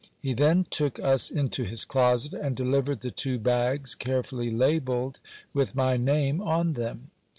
He 0.19 0.33
then 0.33 0.65
took 0.71 0.99
us 0.99 1.29
into 1.29 1.63
his 1.63 1.85
closet, 1.85 2.33
and 2.33 2.55
delivered 2.55 3.01
the 3.01 3.11
two 3.11 3.37
bags, 3.37 3.93
carefully 3.93 4.49
labelled 4.49 5.19
with 5.53 5.75
my 5.75 5.95
name 5.95 6.41
on 6.41 6.73
them. 6.73 7.11